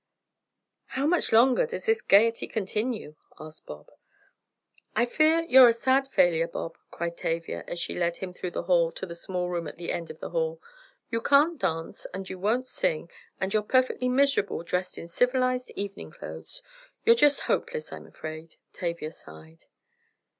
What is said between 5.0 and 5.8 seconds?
fear you're a